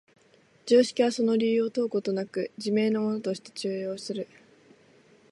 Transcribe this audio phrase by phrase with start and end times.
[0.65, 4.27] 常識はその理由を問うことなく、自明のものとして通用する。